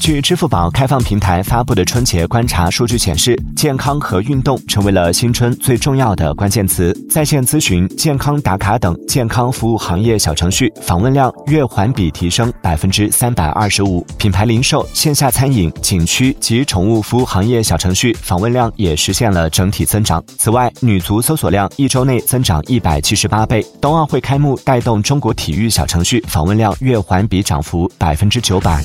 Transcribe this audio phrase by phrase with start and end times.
[0.00, 6.92] 据支付宝开放平台发布的春节观察数据显示，健康和运动成为了新春最重要的关键词。
[7.10, 14.06] 在线咨询、健康打卡等健康服务行业小程序访问量月环比提升百分之三百二十五。
[14.18, 20.22] 品牌零售、线下餐饮、景区及宠物服务行业小程序访问量也实现了整体增长。
[20.38, 23.66] 此外，女足搜索量一周内增长一百七十八倍。
[23.80, 28.84] 冬奥会开幕带动中国体育小程序访问量月环比涨幅百分之九百。